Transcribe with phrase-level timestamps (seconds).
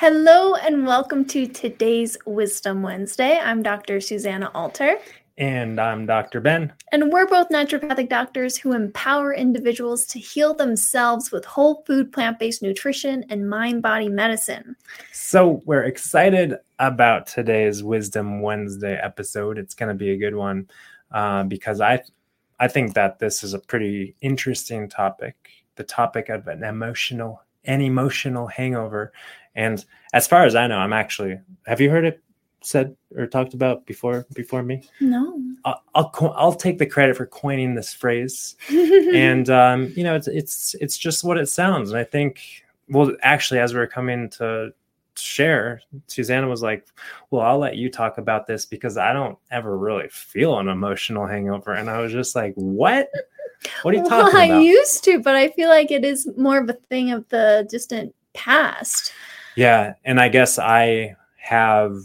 [0.00, 3.38] Hello and welcome to today's Wisdom Wednesday.
[3.38, 4.00] I'm Dr.
[4.00, 4.96] Susanna Alter.
[5.36, 6.40] And I'm Dr.
[6.40, 6.72] Ben.
[6.90, 12.38] And we're both naturopathic doctors who empower individuals to heal themselves with whole food, plant
[12.38, 14.74] based nutrition, and mind body medicine.
[15.12, 19.58] So, we're excited about today's Wisdom Wednesday episode.
[19.58, 20.70] It's going to be a good one
[21.10, 22.02] uh, because I,
[22.58, 25.36] I think that this is a pretty interesting topic
[25.76, 29.12] the topic of an emotional an emotional hangover
[29.54, 31.38] and as far as I know, I'm actually.
[31.66, 32.22] Have you heard it
[32.62, 34.82] said or talked about before before me?
[35.00, 35.40] No.
[35.64, 40.28] I'll I'll, I'll take the credit for coining this phrase, and um, you know, it's
[40.28, 41.90] it's it's just what it sounds.
[41.90, 42.40] And I think,
[42.88, 44.72] well, actually, as we are coming to
[45.16, 46.86] share, Susanna was like,
[47.30, 51.26] "Well, I'll let you talk about this because I don't ever really feel an emotional
[51.26, 53.10] hangover." And I was just like, "What?"
[53.82, 54.56] What are you talking well, about?
[54.56, 57.66] I used to, but I feel like it is more of a thing of the
[57.68, 59.12] distant past.
[59.56, 61.96] Yeah, and I guess I have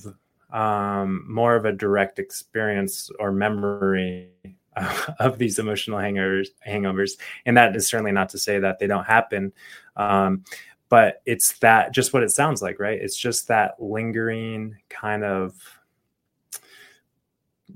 [0.51, 4.29] um, more of a direct experience or memory
[5.19, 7.11] of these emotional hangovers, hangovers,
[7.45, 9.53] and that is certainly not to say that they don't happen.
[9.95, 10.43] Um,
[10.89, 12.99] but it's that just what it sounds like, right?
[13.01, 15.53] It's just that lingering kind of,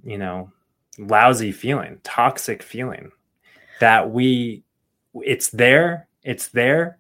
[0.03, 0.51] you know,
[0.97, 3.11] lousy feeling, toxic feeling
[3.79, 4.63] that we,
[5.15, 6.97] it's there, it's there,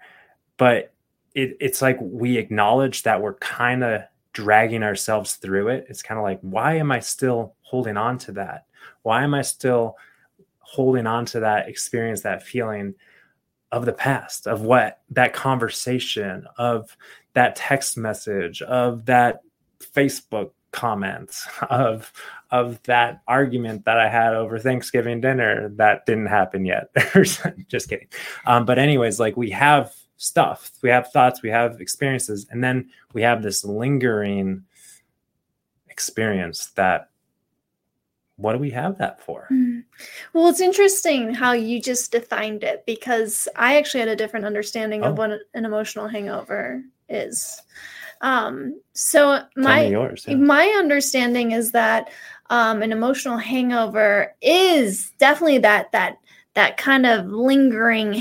[0.57, 0.93] but
[1.35, 4.01] it, it's like we acknowledge that we're kind of
[4.33, 5.85] dragging ourselves through it.
[5.89, 8.65] It's kind of like, why am I still holding on to that?
[9.03, 9.97] Why am I still
[10.59, 12.93] holding on to that experience, that feeling
[13.71, 16.95] of the past, of what that conversation, of
[17.33, 19.41] that text message, of that
[19.79, 22.11] Facebook comments, of
[22.51, 26.89] of that argument that I had over Thanksgiving dinner that didn't happen yet.
[27.67, 28.07] Just kidding.
[28.45, 30.71] Um, but anyways, like we have stuff.
[30.83, 34.65] We have thoughts, we have experiences, and then we have this lingering
[35.87, 37.09] experience that
[38.35, 39.47] what do we have that for?
[39.51, 39.83] Mm.
[40.33, 45.03] Well, it's interesting how you just defined it because I actually had a different understanding
[45.03, 45.09] oh.
[45.09, 47.61] of what an emotional hangover is.
[48.21, 50.35] Um, so my yours, yeah.
[50.35, 52.09] my understanding is that
[52.49, 56.17] um, an emotional hangover is definitely that that
[56.55, 58.11] that kind of lingering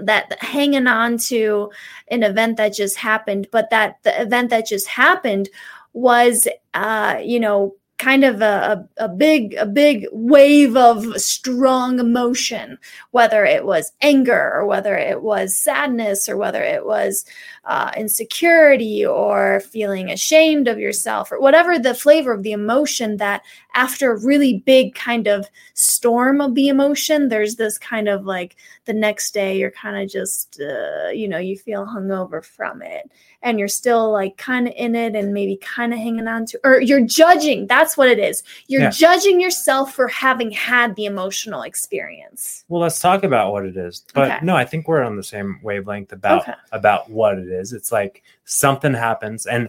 [0.00, 1.70] that hanging on to
[2.08, 5.48] an event that just happened but that the event that just happened
[5.92, 12.00] was uh you know kind of a, a, a, big a big wave of strong
[12.00, 12.76] emotion
[13.12, 17.24] whether it was anger or whether it was sadness or whether it was
[17.64, 23.40] uh, insecurity or feeling ashamed of yourself or whatever the flavor of the emotion that
[23.74, 28.56] after a really big kind of storm of the emotion there's this kind of like
[28.86, 33.08] the next day you're kind of just uh, you know you feel hungover from it
[33.42, 36.58] and you're still like kind of in it and maybe kind of hanging on to
[36.64, 38.90] or you're judging that's what it is you're yeah.
[38.90, 44.04] judging yourself for having had the emotional experience well let's talk about what it is
[44.14, 44.44] but okay.
[44.44, 46.54] no i think we're on the same wavelength about okay.
[46.72, 49.68] about what it is it's like something happens and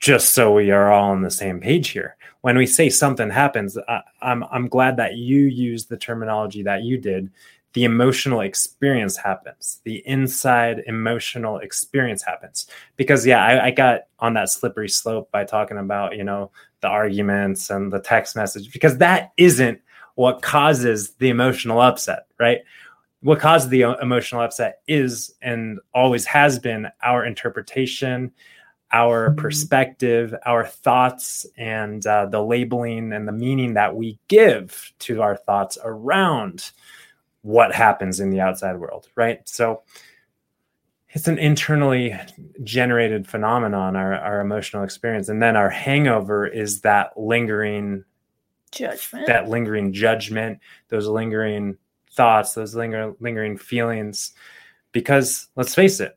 [0.00, 3.76] just so we are all on the same page here when we say something happens
[3.88, 7.30] I, I'm, I'm glad that you used the terminology that you did
[7.72, 9.80] the emotional experience happens.
[9.84, 12.66] The inside emotional experience happens.
[12.96, 16.50] Because yeah I, I, got on that slippery slope by talking about you know
[16.80, 19.80] the arguments and the text message because that isn't
[20.14, 22.60] what causes the emotional upset right?
[23.22, 28.32] What causes the emotional upset is and always has been our interpretation
[28.92, 29.40] our mm-hmm.
[29.40, 35.36] perspective our thoughts and uh, the labeling and the meaning that we give to our
[35.36, 36.72] thoughts around
[37.42, 39.46] what happens in the outside world right?
[39.48, 39.82] So
[41.10, 42.16] it's an internally
[42.62, 45.28] generated phenomenon our, our emotional experience.
[45.28, 48.04] And then our hangover is that lingering
[48.70, 49.26] judgment.
[49.26, 51.76] that lingering judgment those lingering
[52.12, 54.32] thoughts those linger, lingering feelings.
[54.92, 56.16] Because let's face it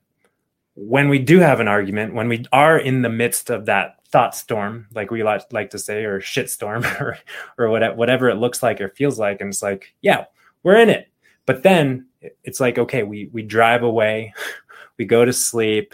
[0.76, 4.36] when we do have an argument when we are in the midst of that thought
[4.36, 7.18] storm like we like, like to say or shit storm or,
[7.58, 10.26] or whatever, whatever it looks like or feels like and it's like yeah
[10.64, 11.08] we're in it
[11.46, 12.06] but then
[12.44, 14.34] it's like okay we we drive away
[14.98, 15.94] we go to sleep,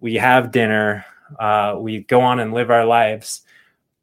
[0.00, 1.04] we have dinner,
[1.38, 3.42] uh, we go on and live our lives,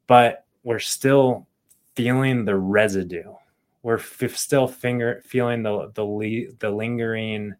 [0.06, 1.46] but we're still
[1.94, 3.34] feeling the residue.
[3.82, 7.54] We're f- still finger feeling the the the lingering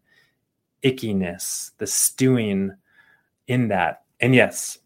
[0.83, 2.73] ickiness, the stewing
[3.47, 4.03] in that.
[4.19, 4.77] And yes,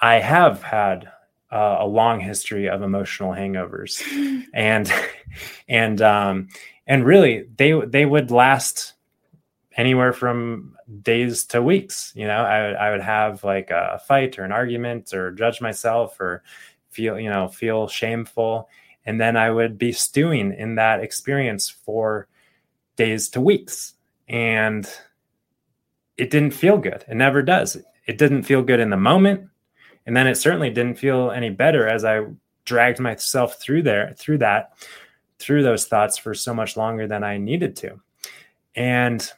[0.00, 1.10] I have had
[1.50, 4.02] uh, a long history of emotional hangovers,
[4.54, 4.92] and
[5.68, 6.48] and um,
[6.88, 8.94] and really they they would last
[9.76, 12.12] anywhere from days to weeks.
[12.16, 15.60] You know, I, would I would have like a fight or an argument or judge
[15.60, 16.42] myself or
[16.90, 18.68] feel, you know, feel shameful.
[19.06, 22.26] And then I would be stewing in that experience for
[22.96, 23.94] days to weeks.
[24.28, 24.88] And
[26.16, 27.04] it didn't feel good.
[27.08, 27.76] It never does.
[28.06, 29.48] It didn't feel good in the moment.
[30.04, 32.22] And then it certainly didn't feel any better as I
[32.64, 34.72] dragged myself through there, through that,
[35.38, 38.00] through those thoughts for so much longer than I needed to.
[38.74, 39.30] And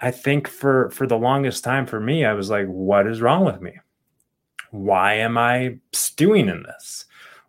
[0.00, 3.44] I think for for the longest time for me, I was like, what is wrong
[3.44, 3.78] with me?
[4.70, 7.06] Why am I stewing in this?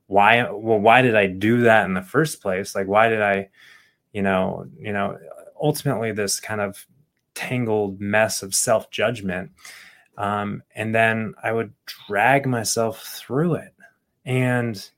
[0.08, 2.76] Why well, why did I do that in the first place?
[2.76, 3.50] Like why did I,
[4.14, 5.18] you know, you know,
[5.62, 6.86] ultimately this kind of
[7.36, 9.52] tangled mess of self-judgment.
[10.18, 11.74] Um, and then I would
[12.08, 13.74] drag myself through it.
[14.26, 14.90] And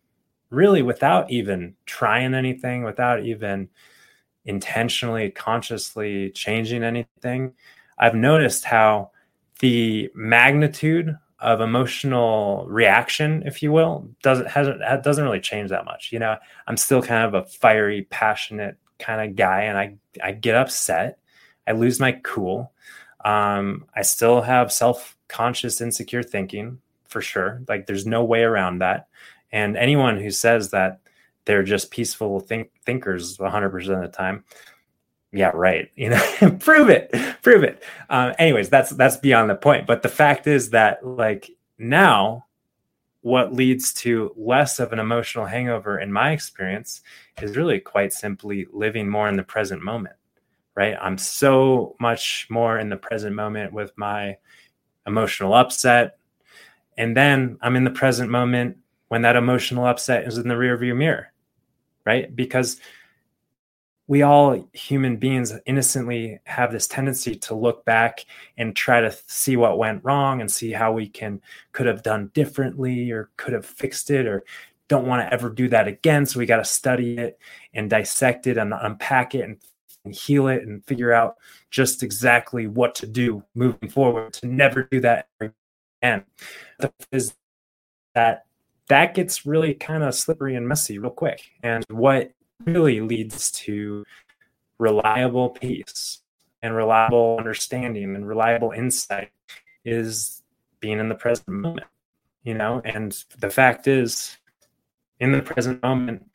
[0.51, 3.69] really without even trying anything, without even
[4.45, 7.53] intentionally, consciously changing anything,
[7.98, 9.12] I've noticed how
[9.59, 16.12] the magnitude of emotional reaction, if you will, doesn't hasn't doesn't really change that much.
[16.12, 16.38] You know,
[16.68, 21.18] I'm still kind of a fiery, passionate kind of guy, and I I get upset,
[21.68, 22.71] I lose my cool.
[23.25, 27.63] Um, I still have self conscious, insecure thinking for sure.
[27.68, 29.07] Like there's no way around that.
[29.51, 31.01] And anyone who says that
[31.45, 34.44] they're just peaceful think- thinkers 100% of the time
[35.31, 35.89] yeah right.
[35.95, 37.83] You know prove it prove it.
[38.09, 39.88] Uh, anyways that's that's beyond the point.
[39.88, 42.45] But the fact is that like now
[43.21, 47.01] what leads to less of an emotional hangover in my experience
[47.42, 50.15] is really quite simply living more in the present moment
[50.75, 50.95] right?
[51.01, 54.38] I'm so much more in the present moment with my
[55.06, 56.18] emotional upset.
[56.97, 58.77] And then i'm in the present moment
[59.11, 61.31] when that emotional upset is in the rearview mirror
[62.05, 62.35] right?
[62.35, 62.79] Because
[64.07, 68.25] we all human beings innocently have this tendency to look back
[68.57, 71.41] and try to see what went wrong and see how we can
[71.71, 74.43] could have done differently or could have fixed it or
[74.87, 77.39] don't want to ever do that again so we got to study it
[77.73, 79.57] and dissect it and unpack it and,
[80.03, 81.37] and heal it and figure out
[81.69, 86.25] just exactly what to do moving forward to never do that again
[86.80, 87.33] the is
[88.13, 88.45] that
[88.90, 91.42] that gets really kind of slippery and messy real quick.
[91.64, 92.31] And what
[92.66, 94.06] really leads to
[94.78, 96.21] reliable peace
[96.61, 99.31] and reliable understanding and reliable insight
[99.85, 100.44] is
[100.80, 101.88] being in the present moment,
[102.44, 102.81] you know?
[102.83, 104.38] And the fact is,
[105.19, 106.26] in the present moment,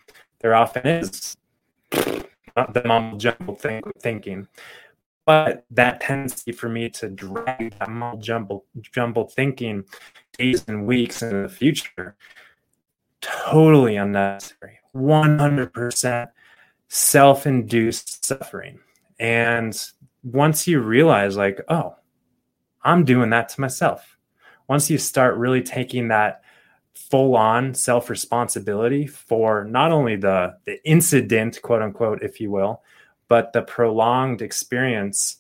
[0.41, 1.37] there often is
[2.57, 4.49] not the mumble jumble think, thinking.
[5.27, 9.85] But that tendency for me to drag that mumble jumble jumble thinking
[10.37, 12.17] days and weeks in the future
[13.21, 14.79] totally unnecessary.
[14.95, 16.29] 100%
[16.89, 18.79] self-induced suffering.
[19.19, 19.77] And
[20.23, 21.95] once you realize like oh
[22.83, 24.17] i'm doing that to myself.
[24.69, 26.43] Once you start really taking that
[26.95, 32.83] full on self responsibility for not only the the incident quote unquote if you will
[33.29, 35.37] but the prolonged experience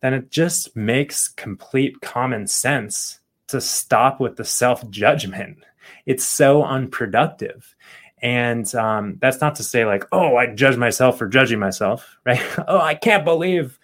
[0.00, 3.18] then it just makes complete common sense
[3.50, 5.58] to stop with the self judgment
[6.06, 7.74] it's so unproductive.
[8.22, 12.42] And um, that's not to say like, oh, I judge myself for judging myself, right?
[12.68, 13.78] oh, I can't believe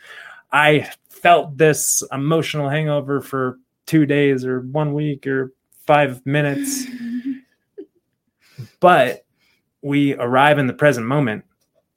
[0.53, 5.53] I felt this emotional hangover for two days or one week or
[5.87, 6.85] five minutes.
[8.81, 9.25] but
[9.83, 11.45] we arrive in the present moment.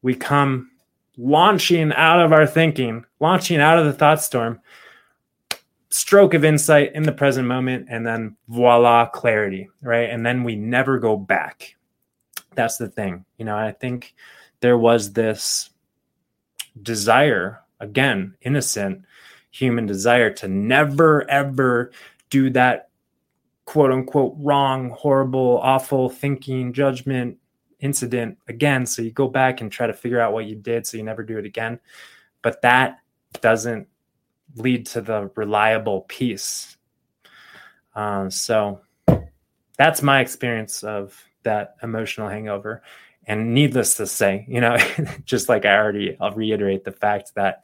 [0.02, 0.72] We come
[1.18, 4.62] launching out of our thinking, launching out of the thought storm,
[5.90, 10.10] stroke of insight in the present moment, and then voila, clarity, right?
[10.10, 11.76] And then we never go back.
[12.56, 13.26] That's the thing.
[13.38, 14.14] You know, I think
[14.60, 15.70] there was this
[16.82, 19.06] desire, again, innocent
[19.52, 21.92] human desire to never, ever
[22.30, 22.90] do that
[23.66, 27.38] quote unquote wrong, horrible, awful thinking, judgment,
[27.80, 28.86] incident again.
[28.86, 31.24] So you go back and try to figure out what you did so you never
[31.24, 31.80] do it again.
[32.42, 33.00] But that
[33.42, 33.88] doesn't
[34.56, 36.78] lead to the reliable peace.
[37.96, 38.82] Um, so
[39.78, 42.82] that's my experience of that emotional hangover.
[43.26, 44.78] And needless to say, you know,
[45.26, 47.64] just like I already, I'll reiterate the fact that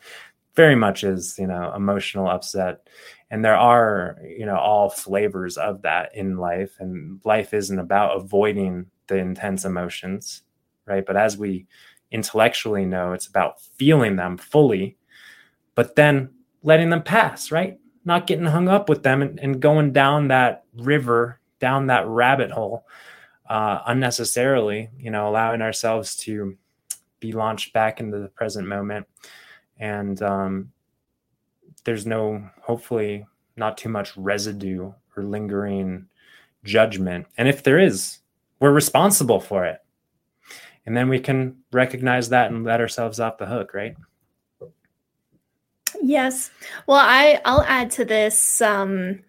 [0.55, 2.87] very much is, you know, emotional upset.
[3.29, 6.77] And there are, you know, all flavors of that in life.
[6.79, 10.43] And life isn't about avoiding the intense emotions,
[10.85, 11.05] right?
[11.05, 11.67] But as we
[12.11, 14.97] intellectually know, it's about feeling them fully,
[15.73, 16.29] but then
[16.65, 17.79] letting them pass, right?
[18.03, 22.51] Not getting hung up with them and, and going down that river, down that rabbit
[22.51, 22.85] hole
[23.47, 26.57] uh, unnecessarily, you know, allowing ourselves to
[27.19, 29.07] be launched back into the present moment.
[29.77, 30.71] And um,
[31.83, 36.07] there's no, hopefully, not too much residue or lingering
[36.63, 37.27] judgment.
[37.37, 38.19] And if there is,
[38.59, 39.79] we're responsible for it.
[40.87, 43.95] And then we can recognize that and let ourselves off the hook, right?
[46.01, 46.51] Yes.
[46.87, 49.19] Well, I I'll add to this um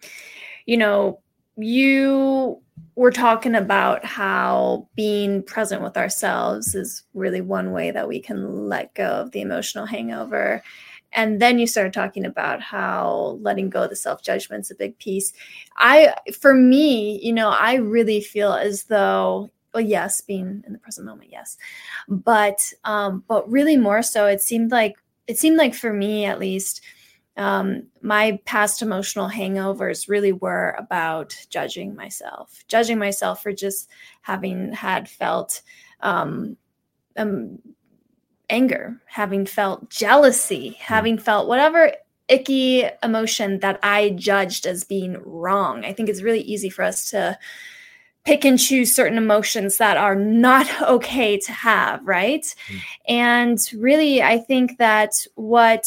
[0.67, 1.21] you know,
[1.57, 2.61] you
[2.97, 8.69] were talking about how being present with ourselves is really one way that we can
[8.69, 10.63] let go of the emotional hangover.
[11.13, 14.99] And then you started talking about how letting go of the self judgment's a big
[14.99, 15.33] piece.
[15.79, 20.79] I, for me, you know, I really feel as though, well, yes, being in the
[20.81, 21.57] present moment, yes,
[22.09, 24.97] but, um, but really more so, it seemed like,
[25.27, 26.83] it seemed like for me at least,
[27.37, 33.91] um, my past emotional hangovers really were about judging myself, judging myself for just
[34.23, 35.61] having had felt
[36.01, 36.57] um,
[37.17, 37.59] um,
[38.49, 40.75] anger, having felt jealousy, hmm.
[40.79, 41.93] having felt whatever
[42.29, 45.85] icky emotion that I judged as being wrong.
[45.85, 47.39] I think it's really easy for us to
[48.27, 52.55] pick and choose certain emotions that are not okay to have, right?
[52.69, 52.81] Mm.
[53.09, 55.85] And really, I think that what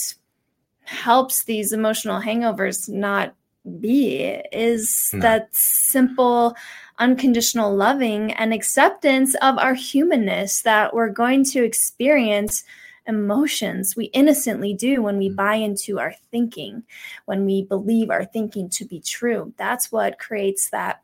[0.84, 3.36] helps these emotional hangovers not
[3.80, 5.20] be is no.
[5.20, 6.56] that simple
[6.98, 12.64] unconditional loving and acceptance of our humanness that we're going to experience
[13.06, 15.36] emotions we innocently do when we mm.
[15.36, 16.84] buy into our thinking
[17.26, 21.02] when we believe our thinking to be true that's what creates that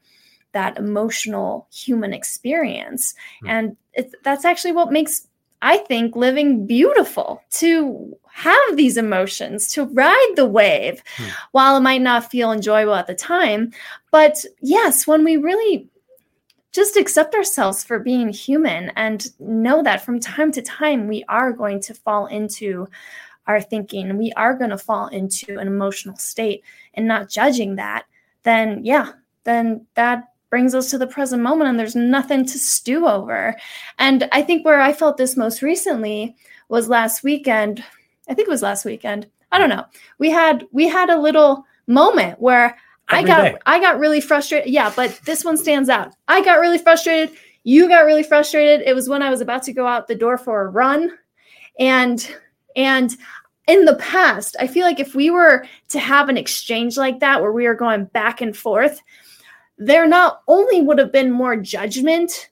[0.55, 3.49] that emotional human experience mm.
[3.49, 3.77] and
[4.23, 5.27] that's actually what makes
[5.61, 11.29] I think, living beautiful to have these emotions, to ride the wave, hmm.
[11.53, 13.71] while it might not feel enjoyable at the time.
[14.11, 15.89] But yes, when we really
[16.71, 21.51] just accept ourselves for being human and know that from time to time we are
[21.51, 22.87] going to fall into
[23.47, 28.05] our thinking, we are going to fall into an emotional state and not judging that,
[28.43, 29.13] then yeah,
[29.45, 33.53] then that brings us to the present moment and there's nothing to stew over.
[33.99, 36.33] And I think where I felt this most recently
[36.69, 37.83] was last weekend.
[38.29, 39.27] I think it was last weekend.
[39.51, 39.83] I don't know.
[40.17, 42.77] We had we had a little moment where
[43.09, 43.57] Every I got day.
[43.65, 44.71] I got really frustrated.
[44.71, 46.13] Yeah, but this one stands out.
[46.29, 47.35] I got really frustrated.
[47.65, 48.87] You got really frustrated.
[48.87, 51.11] It was when I was about to go out the door for a run.
[51.79, 52.25] And
[52.77, 53.13] and
[53.67, 57.41] in the past, I feel like if we were to have an exchange like that
[57.41, 59.01] where we are going back and forth,
[59.77, 62.49] there not only would have been more judgment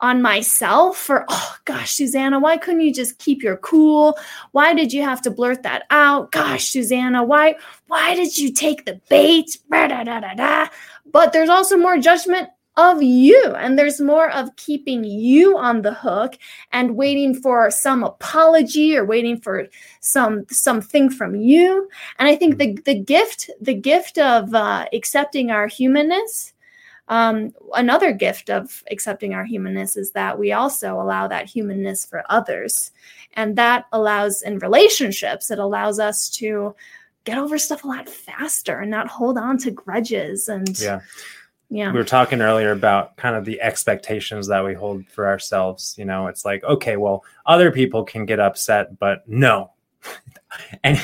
[0.00, 4.16] on myself for, oh gosh, Susanna, why couldn't you just keep your cool?
[4.52, 6.30] Why did you have to blurt that out?
[6.30, 7.56] Gosh, Susanna, why
[7.88, 9.58] why did you take the bait?
[9.70, 12.48] But there's also more judgment
[12.78, 16.38] of you and there's more of keeping you on the hook
[16.72, 19.66] and waiting for some apology or waiting for
[20.00, 21.88] some something from you
[22.20, 26.52] and i think the the gift the gift of uh, accepting our humanness
[27.08, 32.22] um, another gift of accepting our humanness is that we also allow that humanness for
[32.28, 32.92] others.
[33.34, 36.74] And that allows in relationships, it allows us to
[37.24, 40.48] get over stuff a lot faster and not hold on to grudges.
[40.48, 41.00] And yeah.
[41.70, 41.92] Yeah.
[41.92, 45.94] We were talking earlier about kind of the expectations that we hold for ourselves.
[45.98, 49.72] You know, it's like, okay, well, other people can get upset, but no.
[50.84, 50.98] and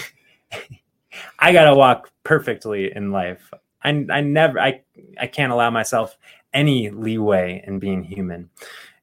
[1.38, 3.52] I got to walk perfectly in life.
[3.84, 4.82] I, I never I
[5.20, 6.16] I can't allow myself
[6.52, 8.48] any leeway in being human.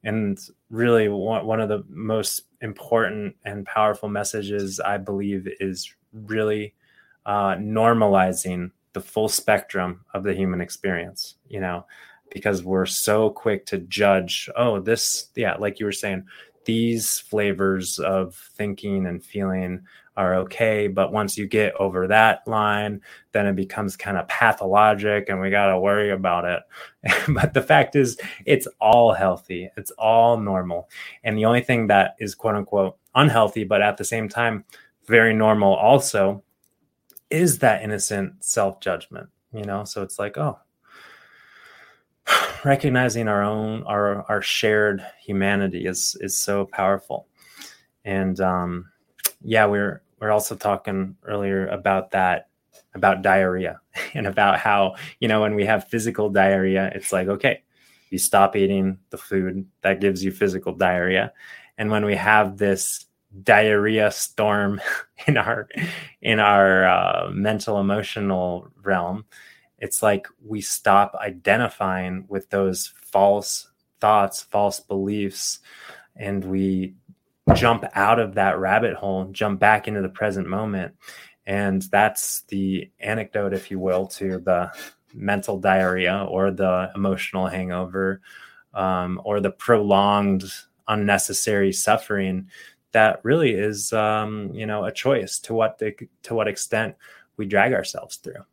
[0.04, 0.40] And
[0.72, 6.74] really one, of the most important and powerful messages, I believe, is really
[7.26, 11.86] uh, normalizing the full spectrum of the human experience, you know,
[12.32, 16.26] because we're so quick to judge, oh, this, yeah, like you were saying,
[16.66, 19.82] these flavors of thinking and feeling
[20.18, 20.88] are okay.
[20.88, 23.02] But once you get over that line,
[23.32, 26.64] then it becomes kind of pathologic and we got to worry about it.
[27.30, 30.90] but the fact is, it's all healthy, it's all normal.
[31.24, 34.66] And the only thing that is quote unquote unhealthy, but at the same time,
[35.08, 36.44] very normal also
[37.30, 39.86] is that innocent self judgment, you know?
[39.86, 40.60] So it's like, oh,
[42.66, 47.28] recognizing our own our our shared humanity is is so powerful
[48.06, 48.86] and um
[49.44, 52.48] yeah we're we're also talking earlier about that
[52.94, 53.80] about diarrhea
[54.14, 57.62] and about how you know when we have physical diarrhea it's like okay
[58.12, 61.34] you stop eating the food that gives you physical diarrhea.
[61.78, 63.06] And when we have this
[63.44, 64.82] diarrhea storm
[65.28, 65.68] in our
[66.22, 69.26] in our uh, mental emotional realm
[69.80, 73.68] it's like we stop identifying with those false
[74.00, 75.58] thoughts, false beliefs,
[76.16, 76.94] and we
[77.54, 80.96] jump out of that rabbit hole, jump back into the present moment.
[81.46, 84.72] And that's the anecdote, if you will, to the
[85.14, 88.22] mental diarrhea or the emotional hangover
[88.74, 90.44] um, or the prolonged
[90.88, 92.48] unnecessary suffering
[92.92, 95.94] that really is um, you know a choice to what the,
[96.24, 96.96] to what extent
[97.38, 98.44] we drag ourselves through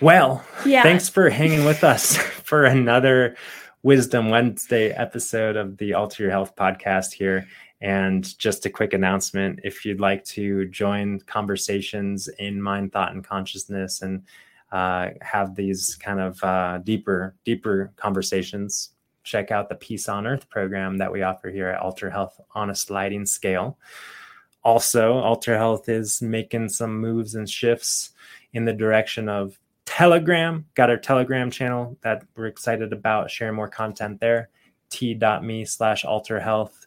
[0.00, 0.84] well, yeah.
[0.84, 3.36] thanks for hanging with us for another
[3.88, 7.48] Wisdom Wednesday episode of the Alter Your Health podcast here.
[7.80, 13.24] And just a quick announcement if you'd like to join conversations in mind, thought, and
[13.24, 14.24] consciousness and
[14.72, 18.90] uh, have these kind of uh, deeper, deeper conversations,
[19.24, 22.68] check out the Peace on Earth program that we offer here at Alter Health on
[22.68, 23.78] a sliding scale.
[24.64, 28.10] Also, Alter Health is making some moves and shifts
[28.52, 33.68] in the direction of Telegram, got our Telegram channel that we're excited about sharing more
[33.68, 34.50] content there.
[34.90, 36.86] T.me slash alter health,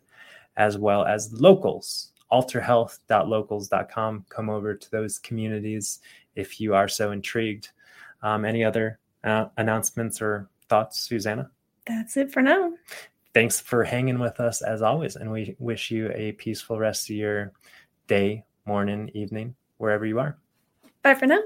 [0.56, 4.26] as well as locals, alterhealth.locals.com.
[4.30, 6.00] Come over to those communities
[6.36, 7.70] if you are so intrigued.
[8.22, 11.50] Um, any other uh, announcements or thoughts, Susanna?
[11.88, 12.74] That's it for now.
[13.34, 15.16] Thanks for hanging with us as always.
[15.16, 17.52] And we wish you a peaceful rest of your
[18.06, 20.38] day, morning, evening, wherever you are.
[21.02, 21.42] Bye for now.